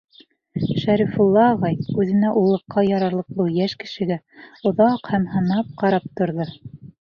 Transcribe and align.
Шәрифулла 0.83 1.43
ағай 1.49 1.75
үҙенә 1.95 2.31
уллыҡҡа 2.43 2.85
ярарлыҡ 2.87 3.37
был 3.43 3.53
йәш 3.59 3.77
кешегә 3.85 4.19
оҙаҡ 4.71 5.13
һәм 5.13 5.29
һынап 5.37 5.71
ҡарап 5.85 6.11
торҙо. 6.23 6.49